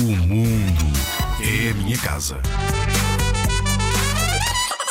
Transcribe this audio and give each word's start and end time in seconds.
mundo 0.00 0.84
é 1.40 1.70
a 1.70 1.74
minha 1.74 1.98
casa. 1.98 2.40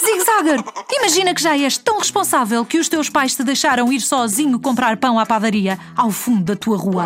Zig 0.03 0.21
Zagger, 0.21 0.61
imagina 0.91 1.33
que 1.33 1.41
já 1.41 1.57
és 1.57 1.77
tão 1.77 1.99
responsável 1.99 2.65
que 2.65 2.77
os 2.77 2.89
teus 2.89 3.09
pais 3.09 3.33
te 3.33 3.41
deixaram 3.41 3.93
ir 3.93 4.01
sozinho 4.01 4.59
comprar 4.59 4.97
pão 4.97 5.17
à 5.17 5.25
padaria 5.25 5.79
ao 5.95 6.11
fundo 6.11 6.43
da 6.43 6.57
tua 6.57 6.77
rua. 6.77 7.05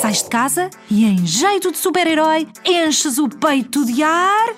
Sais 0.00 0.22
de 0.22 0.30
casa 0.30 0.70
e, 0.90 1.04
em 1.04 1.26
jeito 1.26 1.70
de 1.70 1.76
super-herói, 1.76 2.48
enches 2.64 3.18
o 3.18 3.28
peito 3.28 3.84
de 3.84 4.02
ar. 4.02 4.54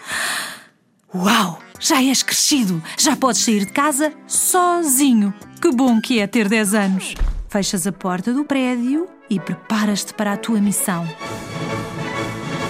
Uau! 1.12 1.59
Já 1.81 2.01
és 2.01 2.23
crescido, 2.23 2.81
já 2.97 3.17
podes 3.17 3.43
sair 3.43 3.65
de 3.65 3.73
casa 3.73 4.12
sozinho. 4.29 5.35
Que 5.61 5.73
bom 5.73 6.01
que 6.01 6.21
é 6.21 6.29
ter 6.29 6.49
10 6.49 6.75
anos. 6.75 7.15
Fechas 7.49 7.89
a 7.89 7.93
porta 7.93 8.33
do 8.33 8.45
prédio 8.45 9.09
e 9.29 9.41
preparas-te 9.41 10.15
para 10.15 10.35
a 10.35 10.37
tua 10.37 10.61
missão. 10.61 11.09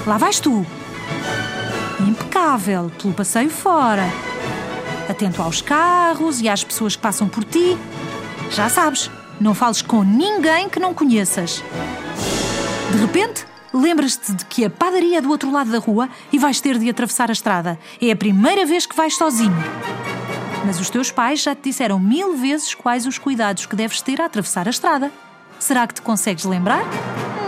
Lá 0.07 0.17
vais 0.17 0.41
tu. 0.41 0.65
Impecável, 2.01 2.91
pelo 3.01 3.13
passeio 3.13 3.51
fora. 3.51 4.05
Atento 5.09 5.43
aos 5.43 5.61
carros 5.61 6.41
e 6.41 6.49
às 6.49 6.65
pessoas 6.65 6.97
que 6.97 7.03
passam 7.03 7.29
por 7.29 7.45
ti. 7.45 7.77
Já 8.51 8.69
sabes, 8.69 9.11
não 9.41 9.55
fales 9.55 9.83
com 9.83 10.03
ninguém 10.03 10.69
que 10.69 10.81
não 10.81 10.95
conheças. 10.95 11.63
De 12.91 12.99
repente, 12.99 13.45
lembras-te 13.73 14.33
de 14.33 14.45
que 14.47 14.65
a 14.65 14.71
padaria 14.71 15.19
é 15.19 15.21
do 15.21 15.31
outro 15.31 15.51
lado 15.51 15.71
da 15.71 15.79
rua 15.79 16.09
e 16.33 16.39
vais 16.39 16.61
ter 16.61 16.79
de 16.79 16.89
atravessar 16.89 17.29
a 17.29 17.33
estrada. 17.33 17.79
É 18.01 18.11
a 18.11 18.17
primeira 18.17 18.65
vez 18.65 18.87
que 18.87 18.97
vais 18.97 19.17
sozinho. 19.17 19.57
Mas 20.65 20.81
os 20.81 20.91
teus 20.91 21.11
pais 21.11 21.43
já 21.43 21.55
te 21.55 21.63
disseram 21.65 21.99
mil 21.99 22.37
vezes 22.37 22.75
quais 22.75 23.07
os 23.07 23.19
cuidados 23.19 23.67
que 23.67 23.77
deves 23.77 24.01
ter 24.01 24.21
a 24.21 24.27
atravessar 24.27 24.67
a 24.67 24.71
estrada. 24.71 25.11
Será 25.59 25.87
que 25.87 25.95
te 25.95 26.03
consegues 26.03 26.45
lembrar? 26.45 26.85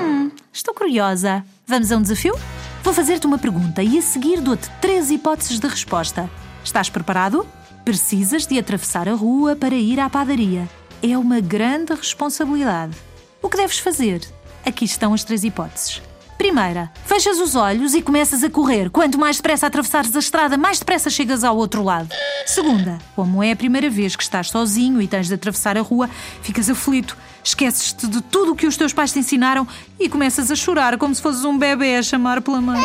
Hum, 0.00 0.30
estou 0.52 0.74
curiosa. 0.74 1.44
Vamos 1.66 1.92
a 1.92 1.96
um 1.96 2.02
desafio? 2.02 2.34
Vou 2.82 2.92
fazer-te 2.92 3.26
uma 3.26 3.38
pergunta 3.38 3.82
e 3.82 3.96
a 3.96 4.02
seguir 4.02 4.40
dou-te 4.40 4.68
três 4.80 5.10
hipóteses 5.10 5.60
de 5.60 5.66
resposta. 5.68 6.28
Estás 6.64 6.90
preparado? 6.90 7.46
Precisas 7.84 8.46
de 8.46 8.58
atravessar 8.58 9.08
a 9.08 9.14
rua 9.14 9.54
para 9.54 9.74
ir 9.74 10.00
à 10.00 10.10
padaria. 10.10 10.68
É 11.02 11.16
uma 11.16 11.40
grande 11.40 11.94
responsabilidade. 11.94 12.96
O 13.40 13.48
que 13.48 13.56
deves 13.56 13.78
fazer? 13.78 14.20
Aqui 14.66 14.84
estão 14.84 15.14
as 15.14 15.24
três 15.24 15.44
hipóteses. 15.44 16.02
Primeira, 16.42 16.90
fechas 17.06 17.38
os 17.38 17.54
olhos 17.54 17.94
e 17.94 18.02
começas 18.02 18.42
a 18.42 18.50
correr. 18.50 18.90
Quanto 18.90 19.16
mais 19.16 19.36
depressa 19.36 19.68
atravessares 19.68 20.16
a 20.16 20.18
estrada, 20.18 20.56
mais 20.56 20.80
depressa 20.80 21.08
chegas 21.08 21.44
ao 21.44 21.56
outro 21.56 21.84
lado. 21.84 22.08
Segunda, 22.44 22.98
como 23.14 23.44
é 23.44 23.52
a 23.52 23.56
primeira 23.56 23.88
vez 23.88 24.16
que 24.16 24.24
estás 24.24 24.50
sozinho 24.50 25.00
e 25.00 25.06
tens 25.06 25.28
de 25.28 25.34
atravessar 25.34 25.78
a 25.78 25.80
rua, 25.80 26.10
ficas 26.42 26.68
aflito, 26.68 27.16
esqueces-te 27.44 28.08
de 28.08 28.20
tudo 28.20 28.50
o 28.50 28.56
que 28.56 28.66
os 28.66 28.76
teus 28.76 28.92
pais 28.92 29.12
te 29.12 29.20
ensinaram 29.20 29.68
e 30.00 30.08
começas 30.08 30.50
a 30.50 30.56
chorar 30.56 30.98
como 30.98 31.14
se 31.14 31.22
fosses 31.22 31.44
um 31.44 31.56
bebê 31.56 31.94
a 31.94 32.02
chamar 32.02 32.42
pela 32.42 32.60
mãe. 32.60 32.82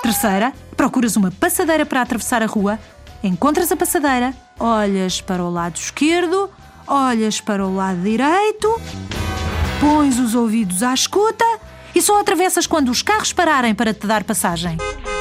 Terceira, 0.00 0.52
procuras 0.76 1.16
uma 1.16 1.32
passadeira 1.32 1.84
para 1.84 2.00
atravessar 2.00 2.44
a 2.44 2.46
rua, 2.46 2.78
encontras 3.24 3.72
a 3.72 3.76
passadeira, 3.76 4.32
olhas 4.56 5.20
para 5.20 5.42
o 5.42 5.50
lado 5.50 5.74
esquerdo, 5.78 6.48
olhas 6.86 7.40
para 7.40 7.66
o 7.66 7.74
lado 7.74 8.00
direito, 8.00 8.80
pões 9.80 10.16
os 10.20 10.36
ouvidos 10.36 10.84
à 10.84 10.94
escuta 10.94 11.44
e 11.94 12.02
só 12.02 12.20
atravessas 12.20 12.66
quando 12.66 12.90
os 12.90 13.02
carros 13.02 13.32
pararem 13.32 13.74
para 13.74 13.94
te 13.94 14.06
dar 14.06 14.24
passagem. 14.24 14.76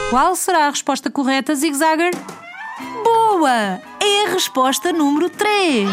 Qual 0.09 0.35
será 0.35 0.67
a 0.67 0.69
resposta 0.69 1.09
correta, 1.09 1.53
Zig 1.55 1.75
Zagger? 1.75 2.11
Boa! 3.03 3.81
É 4.01 4.25
a 4.25 4.33
resposta 4.33 4.91
número 4.91 5.29
3. 5.29 5.89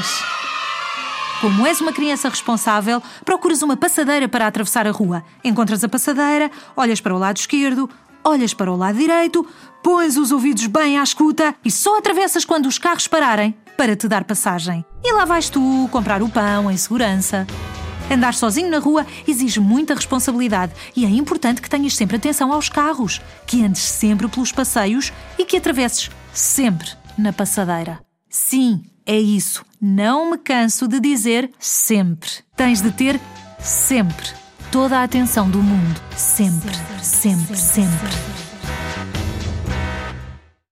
Como 1.41 1.67
és 1.67 1.81
uma 1.81 1.93
criança 1.93 2.29
responsável, 2.29 3.03
procuras 3.25 3.61
uma 3.63 3.77
passadeira 3.77 4.27
para 4.27 4.47
atravessar 4.47 4.87
a 4.87 4.91
rua. 4.91 5.23
Encontras 5.45 5.85
a 5.85 5.89
passadeira, 5.89 6.51
olhas 6.75 7.01
para 7.01 7.15
o 7.15 7.19
lado 7.19 7.37
esquerdo, 7.37 7.91
olhas 8.25 8.55
para 8.55 8.73
o 8.73 8.77
lado 8.77 8.99
direito, 8.99 9.47
pões 9.83 10.17
os 10.17 10.33
ouvidos 10.33 10.67
bem 10.67 10.99
à 10.99 11.03
escuta 11.03 11.55
e 11.65 11.71
só 11.71 11.99
atravessas 11.99 12.45
quando 12.45 12.67
os 12.67 12.79
carros 12.79 13.07
pararem 13.07 13.55
para 13.77 13.95
te 13.95 14.09
dar 14.09 14.25
passagem. 14.25 14.85
E 15.05 15.13
lá 15.13 15.25
vais 15.25 15.51
tu 15.51 15.89
comprar 15.93 16.23
o 16.23 16.29
pão 16.29 16.71
em 16.71 16.77
segurança. 16.77 17.47
Andar 18.11 18.35
sozinho 18.35 18.71
na 18.71 18.79
rua 18.79 19.05
exige 19.27 19.59
muita 19.59 19.95
responsabilidade 19.95 20.73
e 20.95 21.05
é 21.05 21.09
importante 21.09 21.61
que 21.61 21.69
tenhas 21.69 21.97
sempre 21.97 22.17
atenção 22.17 22.53
aos 22.53 22.69
carros, 22.69 23.21
que 23.47 23.65
andes 23.65 23.83
sempre 23.83 24.29
pelos 24.29 24.53
passeios 24.53 25.13
e 25.39 25.45
que 25.45 25.57
atravesses 25.57 26.11
sempre 26.33 26.89
na 27.19 27.33
passadeira. 27.33 27.99
Sim, 28.29 28.85
é 29.05 29.19
isso. 29.19 29.65
Não 29.81 30.31
me 30.31 30.39
canso 30.39 30.87
de 30.87 31.01
dizer 31.01 31.51
sempre. 31.59 32.31
Tens 32.57 32.81
de 32.81 32.91
ter 32.93 33.21
sempre 33.59 34.29
toda 34.71 34.99
a 34.99 35.03
atenção 35.03 35.51
do 35.51 35.63
mundo. 35.63 36.01
Sempre, 36.17 36.75
sempre, 37.03 37.57
sempre. 37.57 37.57
sempre. 37.57 38.56